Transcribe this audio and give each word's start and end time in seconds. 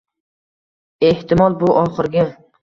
Ehtimol, 1.09 1.59
bu 1.61 1.71
oxirgi 1.83 2.25